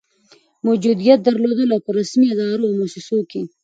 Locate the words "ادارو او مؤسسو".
2.31-3.17